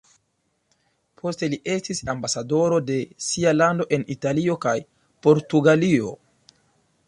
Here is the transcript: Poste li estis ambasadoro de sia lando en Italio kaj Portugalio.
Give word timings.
Poste 1.21 1.49
li 1.51 1.59
estis 1.73 2.01
ambasadoro 2.15 2.79
de 2.87 2.97
sia 3.27 3.53
lando 3.59 3.87
en 3.99 4.09
Italio 4.17 4.59
kaj 4.69 4.77
Portugalio. 5.29 6.15